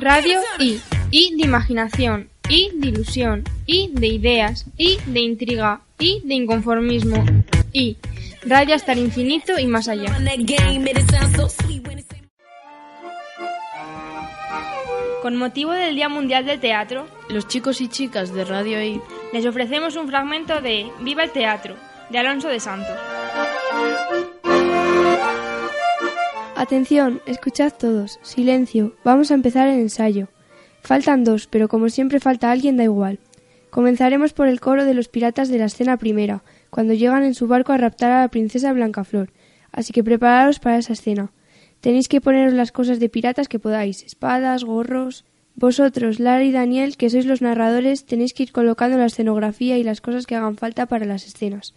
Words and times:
Radio 0.00 0.40
I. 0.58 0.80
I 1.10 1.36
de 1.36 1.44
imaginación. 1.44 2.30
I 2.48 2.70
de 2.74 2.88
ilusión. 2.88 3.44
I 3.66 3.90
de 3.92 4.06
ideas. 4.06 4.64
I 4.78 4.96
de 5.04 5.20
intriga. 5.20 5.82
I 5.98 6.22
de 6.24 6.34
inconformismo. 6.34 7.22
I. 7.74 7.98
Radio 8.46 8.74
hasta 8.76 8.92
el 8.92 9.00
infinito 9.00 9.58
y 9.58 9.66
más 9.66 9.88
allá. 9.88 10.16
Con 15.20 15.36
motivo 15.36 15.72
del 15.72 15.94
Día 15.94 16.08
Mundial 16.08 16.46
del 16.46 16.60
Teatro, 16.60 17.06
Los 17.28 17.46
chicos 17.46 17.82
y 17.82 17.88
chicas 17.88 18.32
de 18.32 18.46
Radio 18.46 18.82
I 18.82 19.02
les 19.34 19.44
ofrecemos 19.44 19.96
un 19.96 20.08
fragmento 20.08 20.62
de 20.62 20.90
Viva 21.00 21.24
el 21.24 21.30
Teatro, 21.30 21.76
de 22.08 22.18
Alonso 22.18 22.48
de 22.48 22.58
Santos. 22.58 22.96
Atención, 26.60 27.22
escuchad 27.24 27.72
todos. 27.72 28.18
Silencio. 28.20 28.94
Vamos 29.02 29.30
a 29.30 29.34
empezar 29.34 29.66
el 29.66 29.80
ensayo. 29.80 30.28
Faltan 30.82 31.24
dos, 31.24 31.46
pero 31.46 31.68
como 31.68 31.88
siempre 31.88 32.20
falta 32.20 32.50
alguien, 32.50 32.76
da 32.76 32.84
igual. 32.84 33.18
Comenzaremos 33.70 34.34
por 34.34 34.46
el 34.46 34.60
coro 34.60 34.84
de 34.84 34.92
los 34.92 35.08
piratas 35.08 35.48
de 35.48 35.56
la 35.56 35.64
escena 35.64 35.96
primera, 35.96 36.42
cuando 36.68 36.92
llegan 36.92 37.24
en 37.24 37.32
su 37.32 37.46
barco 37.46 37.72
a 37.72 37.78
raptar 37.78 38.12
a 38.12 38.20
la 38.20 38.28
princesa 38.28 38.74
Blancaflor. 38.74 39.32
Así 39.72 39.94
que 39.94 40.04
preparaos 40.04 40.58
para 40.58 40.76
esa 40.76 40.92
escena. 40.92 41.32
Tenéis 41.80 42.08
que 42.08 42.20
poneros 42.20 42.52
las 42.52 42.72
cosas 42.72 43.00
de 43.00 43.08
piratas 43.08 43.48
que 43.48 43.58
podáis, 43.58 44.02
espadas, 44.02 44.62
gorros. 44.62 45.24
Vosotros, 45.54 46.20
Lara 46.20 46.44
y 46.44 46.52
Daniel, 46.52 46.98
que 46.98 47.08
sois 47.08 47.24
los 47.24 47.40
narradores, 47.40 48.04
tenéis 48.04 48.34
que 48.34 48.42
ir 48.42 48.52
colocando 48.52 48.98
la 48.98 49.06
escenografía 49.06 49.78
y 49.78 49.82
las 49.82 50.02
cosas 50.02 50.26
que 50.26 50.36
hagan 50.36 50.58
falta 50.58 50.84
para 50.84 51.06
las 51.06 51.26
escenas. 51.26 51.72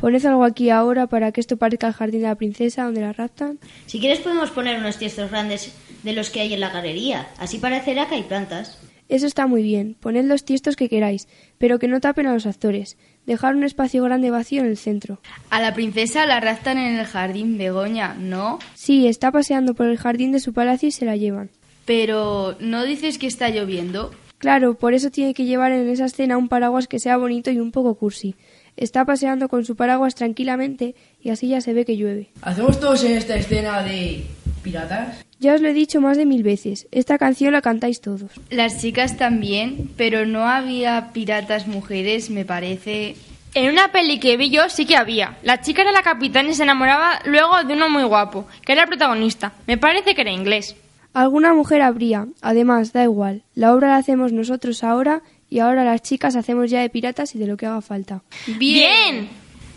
Poned 0.00 0.24
algo 0.24 0.44
aquí 0.44 0.70
ahora 0.70 1.06
para 1.08 1.30
que 1.30 1.42
esto 1.42 1.58
parezca 1.58 1.88
el 1.88 1.92
jardín 1.92 2.22
de 2.22 2.28
la 2.28 2.34
princesa 2.34 2.84
donde 2.84 3.02
la 3.02 3.12
raptan. 3.12 3.58
Si 3.84 4.00
quieres 4.00 4.20
podemos 4.20 4.50
poner 4.50 4.78
unos 4.78 4.96
tiestos 4.96 5.30
grandes 5.30 5.74
de 6.02 6.14
los 6.14 6.30
que 6.30 6.40
hay 6.40 6.54
en 6.54 6.60
la 6.60 6.70
galería. 6.70 7.28
Así 7.36 7.58
parecerá 7.58 8.08
que 8.08 8.14
hay 8.14 8.22
plantas. 8.22 8.78
Eso 9.10 9.26
está 9.26 9.46
muy 9.46 9.62
bien. 9.62 9.96
Poned 10.00 10.24
los 10.24 10.44
tiestos 10.44 10.76
que 10.76 10.88
queráis, 10.88 11.28
pero 11.58 11.78
que 11.78 11.88
no 11.88 12.00
tapen 12.00 12.26
a 12.26 12.32
los 12.32 12.46
actores. 12.46 12.96
Dejar 13.26 13.54
un 13.56 13.64
espacio 13.64 14.02
grande 14.04 14.30
vacío 14.30 14.62
en 14.62 14.68
el 14.68 14.78
centro. 14.78 15.20
A 15.50 15.60
la 15.60 15.74
princesa 15.74 16.24
la 16.24 16.40
raptan 16.40 16.78
en 16.78 16.98
el 16.98 17.04
jardín 17.04 17.58
Begoña, 17.58 18.14
¿no? 18.14 18.58
Sí, 18.74 19.06
está 19.06 19.30
paseando 19.32 19.74
por 19.74 19.86
el 19.86 19.98
jardín 19.98 20.32
de 20.32 20.40
su 20.40 20.54
palacio 20.54 20.88
y 20.88 20.92
se 20.92 21.04
la 21.04 21.16
llevan. 21.16 21.50
Pero 21.84 22.56
¿no 22.60 22.84
dices 22.84 23.18
que 23.18 23.26
está 23.26 23.50
lloviendo? 23.50 24.12
Claro, 24.38 24.74
por 24.74 24.94
eso 24.94 25.10
tiene 25.10 25.34
que 25.34 25.44
llevar 25.44 25.72
en 25.72 25.86
esa 25.88 26.06
escena 26.06 26.38
un 26.38 26.48
paraguas 26.48 26.88
que 26.88 26.98
sea 26.98 27.18
bonito 27.18 27.50
y 27.50 27.58
un 27.58 27.72
poco 27.72 27.96
cursi. 27.96 28.36
Está 28.80 29.04
paseando 29.04 29.50
con 29.50 29.66
su 29.66 29.76
paraguas 29.76 30.14
tranquilamente 30.14 30.94
y 31.22 31.28
así 31.28 31.48
ya 31.48 31.60
se 31.60 31.74
ve 31.74 31.84
que 31.84 31.98
llueve. 31.98 32.30
¿Hacemos 32.40 32.80
todos 32.80 33.04
en 33.04 33.12
esta 33.12 33.36
escena 33.36 33.82
de 33.82 34.24
piratas? 34.62 35.22
Ya 35.38 35.54
os 35.54 35.60
lo 35.60 35.68
he 35.68 35.74
dicho 35.74 36.00
más 36.00 36.16
de 36.16 36.24
mil 36.24 36.42
veces. 36.42 36.88
Esta 36.90 37.18
canción 37.18 37.52
la 37.52 37.60
cantáis 37.60 38.00
todos. 38.00 38.30
Las 38.48 38.80
chicas 38.80 39.18
también, 39.18 39.90
pero 39.98 40.24
no 40.24 40.48
había 40.48 41.10
piratas 41.12 41.66
mujeres, 41.66 42.30
me 42.30 42.46
parece. 42.46 43.16
En 43.52 43.70
una 43.70 43.92
peli 43.92 44.18
que 44.18 44.38
vi 44.38 44.48
yo 44.48 44.70
sí 44.70 44.86
que 44.86 44.96
había. 44.96 45.36
La 45.42 45.60
chica 45.60 45.82
era 45.82 45.92
la 45.92 46.02
capitana 46.02 46.48
y 46.48 46.54
se 46.54 46.62
enamoraba 46.62 47.20
luego 47.26 47.62
de 47.62 47.74
uno 47.74 47.90
muy 47.90 48.04
guapo, 48.04 48.46
que 48.64 48.72
era 48.72 48.84
el 48.84 48.88
protagonista. 48.88 49.52
Me 49.66 49.76
parece 49.76 50.14
que 50.14 50.22
era 50.22 50.30
inglés. 50.30 50.74
Alguna 51.12 51.52
mujer 51.52 51.82
habría. 51.82 52.28
Además, 52.40 52.94
da 52.94 53.04
igual. 53.04 53.42
La 53.54 53.74
obra 53.74 53.88
la 53.88 53.96
hacemos 53.96 54.32
nosotros 54.32 54.82
ahora 54.84 55.22
y 55.50 55.58
ahora 55.58 55.84
las 55.84 56.00
chicas 56.00 56.36
hacemos 56.36 56.70
ya 56.70 56.80
de 56.80 56.88
piratas 56.88 57.34
y 57.34 57.38
de 57.38 57.46
lo 57.46 57.56
que 57.56 57.66
haga 57.66 57.80
falta. 57.82 58.22
¡Bien! 58.46 59.28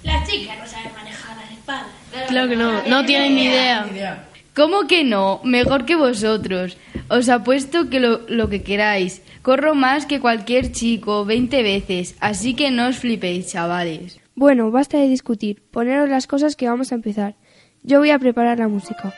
Las 0.03 0.29
chicas 0.29 0.57
no 0.59 0.67
saben 0.67 0.93
manejar 0.93 1.35
las 1.35 1.51
espadas. 1.51 1.87
Claro 2.27 2.47
que 2.47 2.55
no, 2.55 2.87
no 2.87 3.05
tienen 3.05 3.35
ni 3.35 3.45
idea. 3.45 3.85
Ni 3.85 3.97
idea. 3.97 4.27
¿Cómo 4.55 4.85
que 4.85 5.03
no? 5.03 5.41
Mejor 5.43 5.85
que 5.85 5.95
vosotros. 5.95 6.77
Os 7.09 7.27
apuesto 7.27 7.89
que 7.89 7.99
lo, 7.99 8.19
lo 8.29 8.49
que 8.49 8.61
queráis. 8.61 9.23
Corro 9.41 9.73
más 9.73 10.05
que 10.05 10.19
cualquier 10.19 10.71
chico, 10.71 11.25
20 11.25 11.63
veces, 11.63 12.15
así 12.19 12.53
que 12.53 12.71
no 12.71 12.87
os 12.87 12.97
flipéis, 12.97 13.51
chavales. 13.51 14.19
Bueno, 14.35 14.71
basta 14.71 14.97
de 14.97 15.07
discutir. 15.07 15.63
Poneros 15.71 16.07
las 16.07 16.27
cosas 16.27 16.55
que 16.55 16.69
vamos 16.69 16.91
a 16.91 16.95
empezar. 16.95 17.35
Yo 17.81 17.99
voy 17.99 18.11
a 18.11 18.19
preparar 18.19 18.59
la 18.59 18.67
música. 18.67 19.13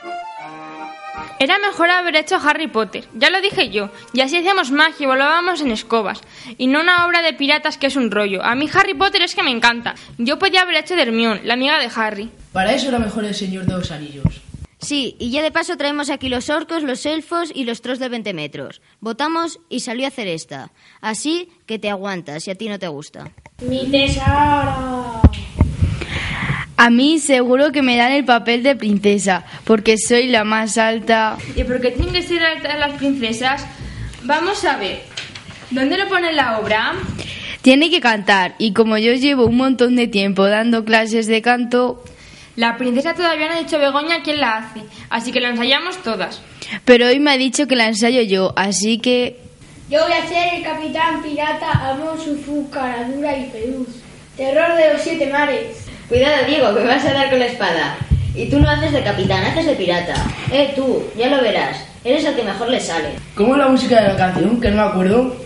Era 1.38 1.58
mejor 1.58 1.90
haber 1.90 2.16
hecho 2.16 2.36
Harry 2.36 2.66
Potter, 2.66 3.04
ya 3.14 3.28
lo 3.28 3.42
dije 3.42 3.68
yo, 3.68 3.90
y 4.14 4.22
así 4.22 4.38
hacíamos 4.38 4.70
magia 4.70 5.04
y 5.04 5.06
volábamos 5.06 5.60
en 5.60 5.70
escobas, 5.70 6.22
y 6.56 6.66
no 6.66 6.80
una 6.80 7.06
obra 7.06 7.20
de 7.20 7.34
piratas 7.34 7.76
que 7.76 7.88
es 7.88 7.96
un 7.96 8.10
rollo. 8.10 8.42
A 8.42 8.54
mí 8.54 8.70
Harry 8.72 8.94
Potter 8.94 9.20
es 9.20 9.34
que 9.34 9.42
me 9.42 9.50
encanta. 9.50 9.94
Yo 10.16 10.38
podía 10.38 10.62
haber 10.62 10.76
hecho 10.76 10.96
de 10.96 11.02
Hermione, 11.02 11.42
la 11.44 11.54
amiga 11.54 11.78
de 11.78 11.90
Harry. 11.94 12.30
Para 12.52 12.72
eso 12.72 12.88
era 12.88 12.98
mejor 12.98 13.26
el 13.26 13.34
Señor 13.34 13.66
de 13.66 13.74
los 13.74 13.90
Anillos. 13.90 14.40
Sí, 14.78 15.16
y 15.18 15.30
ya 15.30 15.42
de 15.42 15.50
paso 15.50 15.76
traemos 15.76 16.10
aquí 16.10 16.28
los 16.28 16.48
orcos, 16.48 16.82
los 16.82 17.04
elfos 17.06 17.50
y 17.54 17.64
los 17.64 17.82
trolls 17.82 17.98
de 17.98 18.08
20 18.08 18.32
metros. 18.34 18.80
Votamos 19.00 19.58
y 19.68 19.80
salió 19.80 20.04
a 20.04 20.08
hacer 20.08 20.28
esta. 20.28 20.70
Así 21.00 21.50
que 21.66 21.78
te 21.78 21.90
aguantas 21.90 22.44
si 22.44 22.50
a 22.50 22.54
ti 22.54 22.68
no 22.68 22.78
te 22.78 22.88
gusta. 22.88 23.32
Mi 23.62 23.90
tesoro. 23.90 25.20
A 26.76 26.90
mí 26.90 27.18
seguro 27.18 27.72
que 27.72 27.80
me 27.82 27.96
dan 27.96 28.12
el 28.12 28.24
papel 28.24 28.62
de 28.62 28.76
princesa, 28.76 29.44
porque 29.64 29.96
soy 29.96 30.26
la 30.28 30.44
más 30.44 30.76
alta. 30.76 31.38
¿Y 31.54 31.64
por 31.64 31.80
qué 31.80 31.90
tienen 31.90 32.12
que 32.12 32.22
ser 32.22 32.42
altas 32.42 32.78
las 32.78 32.92
princesas? 32.98 33.66
Vamos 34.24 34.62
a 34.64 34.76
ver. 34.76 35.00
¿Dónde 35.70 35.96
lo 35.96 36.06
pone 36.08 36.32
la 36.32 36.58
obra? 36.58 36.92
Tiene 37.62 37.90
que 37.90 38.00
cantar, 38.00 38.54
y 38.58 38.72
como 38.72 38.98
yo 38.98 39.12
llevo 39.14 39.46
un 39.46 39.56
montón 39.56 39.96
de 39.96 40.06
tiempo 40.06 40.44
dando 40.46 40.84
clases 40.84 41.26
de 41.26 41.42
canto, 41.42 42.04
La 42.56 42.76
princesa 42.78 43.14
todavía 43.14 43.48
no 43.48 43.54
ha 43.54 43.58
dicho 43.58 43.78
Begoña 43.78 44.22
quién 44.22 44.40
la 44.40 44.58
hace, 44.58 44.82
así 45.10 45.32
que 45.32 45.40
lo 45.40 45.48
ensayamos 45.48 45.96
todas. 46.02 46.40
pero 46.84 47.06
hoy 47.06 47.18
me 47.20 47.32
ha 47.32 47.36
dicho 47.36 47.66
que 47.66 47.74
la 47.76 47.88
ensayo 47.88 48.22
yo, 48.22 48.52
así 48.56 48.98
que... 48.98 49.40
Yo 49.90 50.00
voy 50.02 50.12
a 50.12 50.26
ser 50.26 50.54
el 50.54 50.62
capitán 50.62 51.22
pirata 51.22 51.70
Amon 51.90 52.18
Sufu, 52.18 52.68
cara 52.70 53.08
dura 53.08 53.36
y 53.36 53.50
feroz. 53.50 53.86
Terror 54.36 54.74
de 54.76 54.92
los 54.92 55.02
siete 55.02 55.26
mares. 55.30 55.86
Cuidado, 56.08 56.46
Diego, 56.46 56.72
que 56.72 56.80
me 56.82 56.86
vas 56.86 57.04
a 57.04 57.12
dar 57.12 57.30
con 57.30 57.38
la 57.40 57.46
espada. 57.46 57.96
Y 58.34 58.46
tú 58.46 58.60
no 58.60 58.70
haces 58.70 58.92
de 58.92 59.02
capitán, 59.02 59.44
haces 59.44 59.66
de 59.66 59.74
pirata. 59.74 60.14
Eh, 60.52 60.72
tú, 60.76 61.04
ya 61.18 61.28
lo 61.28 61.42
verás. 61.42 61.84
Eres 62.04 62.24
el 62.24 62.36
que 62.36 62.44
mejor 62.44 62.68
le 62.68 62.78
sale. 62.78 63.08
¿Cómo 63.34 63.54
es 63.54 63.58
la 63.58 63.68
música 63.68 64.00
de 64.00 64.08
la 64.08 64.16
canción? 64.16 64.60
Que 64.60 64.70
no 64.70 64.76
me 64.76 64.82
acuerdo. 64.82 65.36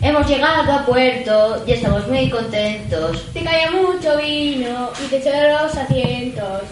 Hemos 0.00 0.28
llegado 0.28 0.70
a 0.70 0.86
puerto 0.86 1.64
y 1.66 1.72
estamos 1.72 2.06
muy 2.06 2.30
contentos. 2.30 3.32
Te 3.32 3.42
cae 3.42 3.70
mucho 3.70 4.16
vino 4.18 4.90
y 5.04 5.08
te 5.08 5.16
echan 5.16 5.52
los 5.52 5.76
asientos. 5.76 6.62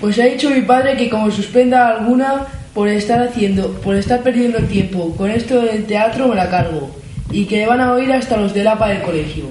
Pues 0.00 0.18
ha 0.20 0.24
dicho 0.24 0.50
mi 0.50 0.62
padre 0.62 0.96
que 0.96 1.10
como 1.10 1.30
suspenda 1.30 1.88
alguna 1.88 2.46
por 2.74 2.88
estar 2.88 3.20
haciendo, 3.22 3.72
por 3.80 3.96
estar 3.96 4.22
perdiendo 4.22 4.58
el 4.58 4.68
tiempo 4.68 5.16
con 5.16 5.30
esto 5.30 5.62
del 5.62 5.86
teatro 5.86 6.28
me 6.28 6.36
la 6.36 6.48
cargo. 6.48 6.90
Y 7.32 7.46
que 7.46 7.66
van 7.66 7.80
a 7.80 7.92
oír 7.92 8.12
hasta 8.12 8.36
los 8.36 8.54
del 8.54 8.68
APA 8.68 8.88
del 8.88 9.02
colegio. 9.02 9.46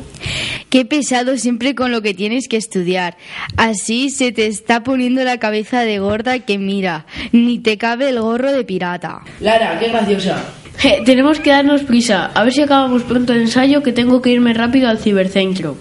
Qué 0.70 0.86
pesado 0.86 1.38
siempre 1.38 1.74
con 1.74 1.92
lo 1.92 2.02
que 2.04 2.14
tienes 2.14 2.48
que 2.48 2.58
estudiar. 2.58 3.18
Así 3.58 4.12
se 4.12 4.32
te 4.32 4.46
está 4.46 4.84
poniendo 4.84 5.24
la 5.24 5.40
cabeza 5.40 5.82
de 5.82 5.98
gorda 5.98 6.40
que 6.40 6.60
mira, 6.60 7.08
ni 7.32 7.58
te 7.58 7.78
cabe 7.78 8.10
el 8.10 8.22
gorro 8.22 8.52
de 8.52 8.64
pirata. 8.64 9.22
Lara, 9.40 9.80
qué 9.80 9.88
graciosa. 9.88 10.46
Je, 10.78 11.02
tenemos 11.06 11.40
que 11.40 11.50
darnos 11.50 11.82
prisa. 11.84 12.28
A 12.36 12.44
ver 12.44 12.54
si 12.54 12.62
acabamos 12.62 13.04
pronto 13.04 13.34
el 13.34 13.42
ensayo 13.42 13.82
que 13.82 13.92
tengo 13.92 14.22
que 14.22 14.30
irme 14.30 14.54
rápido 14.54 14.90
al 14.90 15.00
cibercentro. 15.00 15.76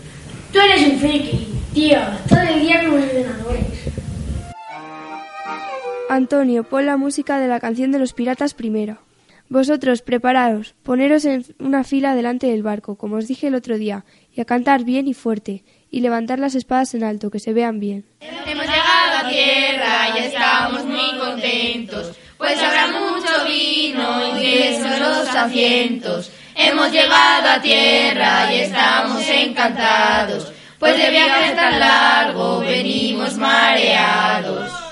Tú 0.53 0.59
eres 0.59 0.88
un 0.88 0.98
friki, 0.98 1.47
tío. 1.75 1.98
Todo 2.28 2.41
el 2.41 2.60
día 2.60 2.81
con 2.82 2.97
los 2.97 3.04
ordenadores. 3.04 3.66
Antonio, 6.09 6.65
pon 6.65 6.87
la 6.87 6.97
música 6.97 7.38
de 7.38 7.48
la 7.48 7.60
canción 7.60 7.93
de 7.93 7.98
los 7.98 8.15
piratas 8.15 8.54
primero. 8.54 8.98
Vosotros, 9.50 10.03
preparaos, 10.03 10.75
poneros 10.82 11.25
en 11.25 11.44
una 11.59 11.82
fila 11.82 12.14
delante 12.14 12.48
del 12.48 12.62
barco, 12.62 12.97
como 12.97 13.16
os 13.16 13.26
dije 13.26 13.47
el 13.47 13.54
otro 13.54 13.78
día, 13.78 14.04
y 14.34 14.42
a 14.42 14.44
cantar 14.44 14.84
bien 14.84 15.09
y 15.09 15.14
fuerte, 15.14 15.64
y 15.91 16.00
levantar 16.00 16.38
las 16.38 16.54
espadas 16.54 16.94
en 16.94 17.03
alto, 17.03 17.31
que 17.31 17.41
se 17.41 17.54
vean 17.54 17.81
bien. 17.81 18.04
Hemos 18.20 18.66
llegado 18.66 19.26
a 19.26 19.28
tierra 19.28 20.19
y 20.19 20.25
estamos 20.25 20.84
muy 20.84 21.19
contentos, 21.19 22.14
pues 22.36 22.62
habrá 22.62 22.88
mucho 22.88 23.47
vino 23.47 24.39
y 24.39 24.62
en 24.65 25.00
los 25.00 25.28
asientos. 25.28 26.30
Hemos 26.54 26.92
llegado 26.92 27.48
a 27.48 27.62
tierra 27.62 28.53
y 28.53 28.59
estamos 28.60 29.22
encantados, 29.28 30.53
pues 30.78 30.97
de 30.98 31.10
viaje 31.10 31.54
tan 31.54 31.80
largo 31.80 32.60
venimos 32.60 33.36
mareados. 33.39 34.88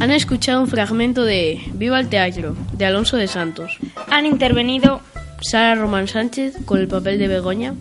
Han 0.00 0.12
escuchado 0.12 0.60
un 0.60 0.68
fragmento 0.68 1.24
de 1.24 1.60
Viva 1.72 1.98
el 1.98 2.08
Teatro, 2.08 2.54
de 2.72 2.86
Alonso 2.86 3.16
de 3.16 3.26
Santos. 3.26 3.78
Han 4.10 4.26
intervenido 4.26 5.00
Sara 5.40 5.74
Román 5.74 6.06
Sánchez 6.06 6.54
con 6.64 6.78
el 6.78 6.86
papel 6.86 7.18
de 7.18 7.26
Begoña. 7.26 7.74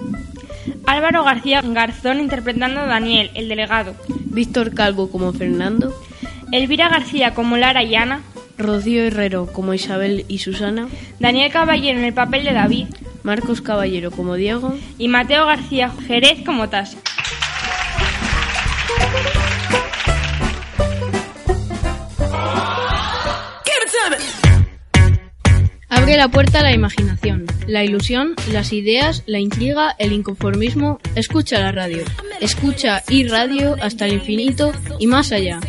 Álvaro 0.88 1.24
García 1.24 1.62
Garzón 1.62 2.20
interpretando 2.20 2.82
a 2.82 2.86
Daniel, 2.88 3.30
el 3.36 3.48
delegado. 3.48 3.94
Víctor 4.26 4.74
Calvo 4.74 5.12
como 5.12 5.32
Fernando. 5.32 5.94
Elvira 6.52 6.90
García 6.90 7.36
como 7.36 7.56
Lara 7.56 7.84
y 7.84 7.94
Ana. 7.94 8.22
Rocío 8.58 9.04
Herrero 9.04 9.46
como 9.46 9.76
Isabel 9.76 10.26
y 10.28 10.40
Susana. 10.40 10.88
Daniel 11.20 11.52
Caballero 11.52 12.00
en 12.00 12.06
el 12.06 12.14
papel 12.14 12.44
de 12.44 12.54
David. 12.54 12.88
Marcos 13.22 13.62
Caballero 13.62 14.10
como 14.10 14.34
Diego. 14.34 14.74
Y 14.98 15.08
Mateo 15.08 15.46
García 15.46 15.92
Jerez 16.08 16.44
como 16.44 16.68
Tasi. 16.68 16.98
abre 26.08 26.18
la 26.18 26.30
puerta 26.30 26.60
a 26.60 26.64
la 26.64 26.72
imaginación, 26.72 27.46
la 27.68 27.84
ilusión, 27.84 28.34
las 28.54 28.72
ideas, 28.72 29.24
la 29.26 29.40
intriga, 29.40 29.94
el 30.00 30.14
inconformismo. 30.14 31.02
Escucha 31.16 31.60
la 31.60 31.74
radio. 31.74 32.06
Escucha 32.40 33.04
y 33.10 33.28
radio 33.28 33.76
hasta 33.82 34.06
el 34.06 34.14
infinito 34.14 34.72
y 35.00 35.08
más 35.08 35.34
allá. 35.34 35.60